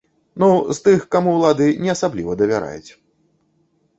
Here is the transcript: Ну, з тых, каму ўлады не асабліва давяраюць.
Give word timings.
Ну, 0.43 0.47
з 0.77 0.81
тых, 0.85 1.03
каму 1.15 1.35
ўлады 1.35 1.67
не 1.85 1.91
асабліва 1.95 2.37
давяраюць. 2.41 2.91